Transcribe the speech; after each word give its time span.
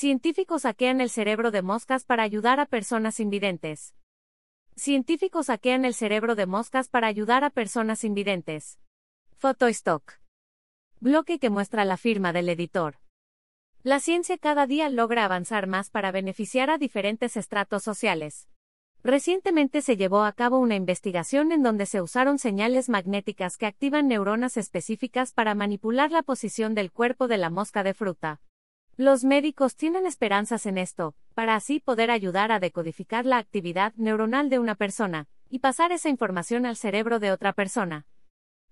Científicos 0.00 0.62
hackean 0.62 1.00
el 1.00 1.10
cerebro 1.10 1.50
de 1.50 1.60
moscas 1.60 2.04
para 2.04 2.22
ayudar 2.22 2.60
a 2.60 2.66
personas 2.66 3.18
invidentes. 3.18 3.96
Científicos 4.76 5.48
hackean 5.48 5.84
el 5.84 5.92
cerebro 5.92 6.36
de 6.36 6.46
moscas 6.46 6.88
para 6.88 7.08
ayudar 7.08 7.42
a 7.42 7.50
personas 7.50 8.04
invidentes. 8.04 8.78
Photostock. 9.38 10.20
Bloque 11.00 11.40
que 11.40 11.50
muestra 11.50 11.84
la 11.84 11.96
firma 11.96 12.32
del 12.32 12.48
editor. 12.48 13.00
La 13.82 13.98
ciencia 13.98 14.38
cada 14.38 14.68
día 14.68 14.88
logra 14.88 15.24
avanzar 15.24 15.66
más 15.66 15.90
para 15.90 16.12
beneficiar 16.12 16.70
a 16.70 16.78
diferentes 16.78 17.36
estratos 17.36 17.82
sociales. 17.82 18.46
Recientemente 19.02 19.82
se 19.82 19.96
llevó 19.96 20.22
a 20.22 20.32
cabo 20.32 20.60
una 20.60 20.76
investigación 20.76 21.50
en 21.50 21.64
donde 21.64 21.86
se 21.86 22.00
usaron 22.00 22.38
señales 22.38 22.88
magnéticas 22.88 23.56
que 23.56 23.66
activan 23.66 24.06
neuronas 24.06 24.58
específicas 24.58 25.32
para 25.32 25.56
manipular 25.56 26.12
la 26.12 26.22
posición 26.22 26.76
del 26.76 26.92
cuerpo 26.92 27.26
de 27.26 27.38
la 27.38 27.50
mosca 27.50 27.82
de 27.82 27.94
fruta. 27.94 28.40
Los 29.00 29.22
médicos 29.22 29.76
tienen 29.76 30.06
esperanzas 30.06 30.66
en 30.66 30.76
esto, 30.76 31.14
para 31.34 31.54
así 31.54 31.78
poder 31.78 32.10
ayudar 32.10 32.50
a 32.50 32.58
decodificar 32.58 33.26
la 33.26 33.38
actividad 33.38 33.94
neuronal 33.94 34.50
de 34.50 34.58
una 34.58 34.74
persona, 34.74 35.28
y 35.48 35.60
pasar 35.60 35.92
esa 35.92 36.08
información 36.08 36.66
al 36.66 36.74
cerebro 36.74 37.20
de 37.20 37.30
otra 37.30 37.52
persona. 37.52 38.08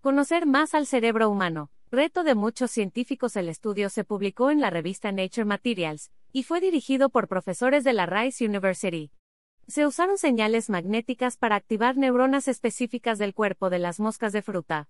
Conocer 0.00 0.46
más 0.46 0.74
al 0.74 0.86
cerebro 0.86 1.28
humano. 1.28 1.72
Reto 1.90 2.22
de 2.22 2.36
muchos 2.36 2.70
científicos. 2.70 3.34
El 3.34 3.48
estudio 3.48 3.90
se 3.90 4.04
publicó 4.04 4.52
en 4.52 4.60
la 4.60 4.70
revista 4.70 5.10
Nature 5.10 5.44
Materials, 5.44 6.12
y 6.30 6.44
fue 6.44 6.60
dirigido 6.60 7.10
por 7.10 7.26
profesores 7.26 7.82
de 7.82 7.92
la 7.92 8.06
Rice 8.06 8.46
University. 8.46 9.10
Se 9.66 9.88
usaron 9.88 10.18
señales 10.18 10.70
magnéticas 10.70 11.36
para 11.36 11.56
activar 11.56 11.96
neuronas 11.96 12.46
específicas 12.46 13.18
del 13.18 13.34
cuerpo 13.34 13.70
de 13.70 13.80
las 13.80 13.98
moscas 13.98 14.32
de 14.32 14.42
fruta. 14.42 14.88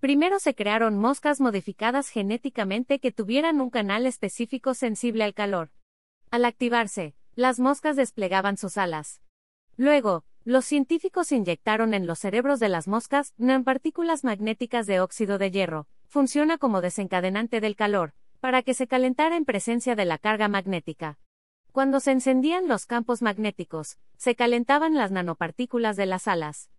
Primero 0.00 0.38
se 0.38 0.54
crearon 0.54 0.96
moscas 0.96 1.40
modificadas 1.40 2.08
genéticamente 2.08 3.00
que 3.00 3.10
tuvieran 3.10 3.60
un 3.60 3.68
canal 3.68 4.06
específico 4.06 4.74
sensible 4.74 5.24
al 5.24 5.34
calor. 5.34 5.70
Al 6.30 6.44
activarse, 6.44 7.16
las 7.34 7.58
moscas 7.58 7.96
desplegaban 7.96 8.56
sus 8.56 8.76
alas. 8.76 9.22
Luego, 9.76 10.24
los 10.44 10.64
científicos 10.64 11.32
inyectaron 11.32 11.94
en 11.94 12.06
los 12.06 12.20
cerebros 12.20 12.60
de 12.60 12.68
las 12.68 12.86
moscas 12.86 13.34
nanopartículas 13.38 14.22
magnéticas 14.22 14.86
de 14.86 15.00
óxido 15.00 15.36
de 15.36 15.50
hierro, 15.50 15.88
funciona 16.06 16.58
como 16.58 16.80
desencadenante 16.80 17.60
del 17.60 17.74
calor, 17.74 18.14
para 18.40 18.62
que 18.62 18.74
se 18.74 18.86
calentara 18.86 19.36
en 19.36 19.44
presencia 19.44 19.96
de 19.96 20.04
la 20.04 20.18
carga 20.18 20.46
magnética. 20.46 21.18
Cuando 21.72 21.98
se 21.98 22.12
encendían 22.12 22.68
los 22.68 22.86
campos 22.86 23.20
magnéticos, 23.20 23.98
se 24.16 24.36
calentaban 24.36 24.94
las 24.94 25.10
nanopartículas 25.10 25.96
de 25.96 26.06
las 26.06 26.28
alas. 26.28 26.70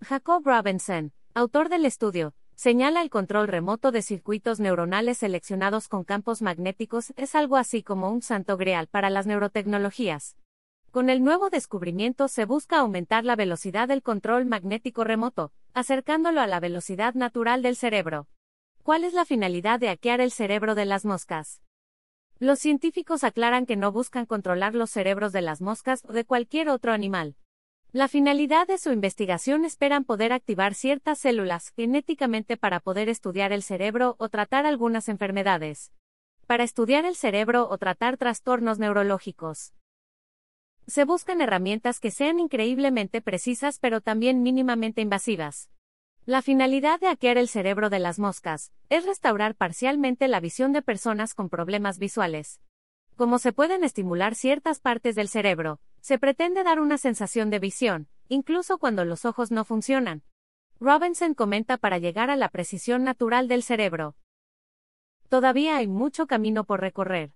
Jacob 0.00 0.42
Robinson, 0.44 1.12
autor 1.34 1.68
del 1.68 1.84
estudio, 1.84 2.34
señala 2.62 3.02
el 3.02 3.10
control 3.10 3.48
remoto 3.48 3.90
de 3.90 4.02
circuitos 4.02 4.60
neuronales 4.60 5.18
seleccionados 5.18 5.88
con 5.88 6.04
campos 6.04 6.42
magnéticos 6.42 7.12
es 7.16 7.34
algo 7.34 7.56
así 7.56 7.82
como 7.82 8.08
un 8.08 8.22
santo 8.22 8.56
grial 8.56 8.86
para 8.86 9.10
las 9.10 9.26
neurotecnologías. 9.26 10.36
Con 10.92 11.10
el 11.10 11.24
nuevo 11.24 11.50
descubrimiento 11.50 12.28
se 12.28 12.44
busca 12.44 12.78
aumentar 12.78 13.24
la 13.24 13.34
velocidad 13.34 13.88
del 13.88 14.00
control 14.00 14.46
magnético 14.46 15.02
remoto, 15.02 15.50
acercándolo 15.74 16.40
a 16.40 16.46
la 16.46 16.60
velocidad 16.60 17.14
natural 17.14 17.62
del 17.62 17.74
cerebro. 17.74 18.28
¿Cuál 18.84 19.02
es 19.02 19.12
la 19.12 19.24
finalidad 19.24 19.80
de 19.80 19.88
hackear 19.88 20.20
el 20.20 20.30
cerebro 20.30 20.76
de 20.76 20.84
las 20.84 21.04
moscas? 21.04 21.62
Los 22.38 22.60
científicos 22.60 23.24
aclaran 23.24 23.66
que 23.66 23.74
no 23.74 23.90
buscan 23.90 24.24
controlar 24.24 24.76
los 24.76 24.90
cerebros 24.90 25.32
de 25.32 25.42
las 25.42 25.60
moscas 25.60 26.04
o 26.08 26.12
de 26.12 26.24
cualquier 26.24 26.68
otro 26.68 26.92
animal. 26.92 27.34
La 27.94 28.08
finalidad 28.08 28.66
de 28.66 28.78
su 28.78 28.90
investigación 28.90 29.66
esperan 29.66 30.04
poder 30.04 30.32
activar 30.32 30.72
ciertas 30.72 31.18
células 31.18 31.74
genéticamente 31.76 32.56
para 32.56 32.80
poder 32.80 33.10
estudiar 33.10 33.52
el 33.52 33.62
cerebro 33.62 34.16
o 34.18 34.30
tratar 34.30 34.64
algunas 34.64 35.10
enfermedades. 35.10 35.92
Para 36.46 36.64
estudiar 36.64 37.04
el 37.04 37.16
cerebro 37.16 37.68
o 37.68 37.76
tratar 37.76 38.16
trastornos 38.16 38.78
neurológicos. 38.78 39.74
Se 40.86 41.04
buscan 41.04 41.42
herramientas 41.42 42.00
que 42.00 42.10
sean 42.10 42.40
increíblemente 42.40 43.20
precisas 43.20 43.78
pero 43.78 44.00
también 44.00 44.42
mínimamente 44.42 45.02
invasivas. 45.02 45.68
La 46.24 46.40
finalidad 46.40 46.98
de 46.98 47.08
hackear 47.08 47.36
el 47.36 47.48
cerebro 47.48 47.90
de 47.90 47.98
las 47.98 48.18
moscas 48.18 48.72
es 48.88 49.04
restaurar 49.04 49.54
parcialmente 49.54 50.28
la 50.28 50.40
visión 50.40 50.72
de 50.72 50.80
personas 50.80 51.34
con 51.34 51.50
problemas 51.50 51.98
visuales. 51.98 52.62
Como 53.16 53.38
se 53.38 53.52
pueden 53.52 53.84
estimular 53.84 54.34
ciertas 54.34 54.80
partes 54.80 55.14
del 55.14 55.28
cerebro, 55.28 55.78
se 56.02 56.18
pretende 56.18 56.64
dar 56.64 56.80
una 56.80 56.98
sensación 56.98 57.48
de 57.48 57.60
visión, 57.60 58.08
incluso 58.28 58.78
cuando 58.78 59.04
los 59.04 59.24
ojos 59.24 59.50
no 59.50 59.64
funcionan. 59.64 60.22
Robinson 60.80 61.32
comenta 61.32 61.78
para 61.78 61.98
llegar 61.98 62.28
a 62.28 62.36
la 62.36 62.48
precisión 62.48 63.04
natural 63.04 63.46
del 63.46 63.62
cerebro. 63.62 64.16
Todavía 65.28 65.76
hay 65.76 65.86
mucho 65.86 66.26
camino 66.26 66.64
por 66.64 66.80
recorrer. 66.80 67.32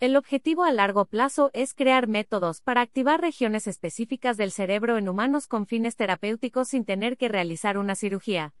El 0.00 0.16
objetivo 0.16 0.64
a 0.64 0.72
largo 0.72 1.04
plazo 1.04 1.50
es 1.52 1.72
crear 1.72 2.08
métodos 2.08 2.62
para 2.62 2.80
activar 2.80 3.20
regiones 3.20 3.66
específicas 3.66 4.36
del 4.36 4.50
cerebro 4.50 4.98
en 4.98 5.08
humanos 5.08 5.46
con 5.46 5.66
fines 5.66 5.94
terapéuticos 5.94 6.68
sin 6.68 6.84
tener 6.84 7.16
que 7.16 7.28
realizar 7.28 7.78
una 7.78 7.94
cirugía. 7.94 8.54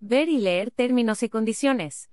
Ver 0.00 0.28
y 0.28 0.38
leer 0.38 0.70
términos 0.70 1.22
y 1.22 1.28
condiciones. 1.28 2.10